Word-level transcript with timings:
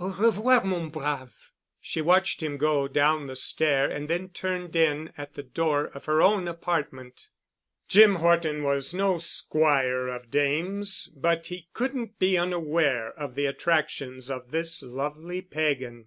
Au 0.00 0.12
revoir, 0.14 0.64
mon 0.64 0.88
brave." 0.88 1.50
She 1.78 2.00
watched 2.00 2.42
him 2.42 2.56
go 2.56 2.88
down 2.88 3.26
the 3.26 3.36
stair 3.36 3.86
and 3.86 4.08
then 4.08 4.30
turned 4.30 4.74
in 4.74 5.12
at 5.18 5.34
the 5.34 5.42
door 5.42 5.88
of 5.88 6.06
her 6.06 6.22
own 6.22 6.48
apartment. 6.48 7.28
Jim 7.86 8.14
Horton 8.14 8.62
was 8.62 8.94
no 8.94 9.18
squire 9.18 10.08
of 10.08 10.30
dames, 10.30 11.08
but 11.14 11.48
he 11.48 11.68
couldn't 11.74 12.18
be 12.18 12.38
unaware 12.38 13.12
of 13.12 13.34
the 13.34 13.44
attractions 13.44 14.30
of 14.30 14.52
this 14.52 14.82
lovely 14.82 15.42
pagan. 15.42 16.06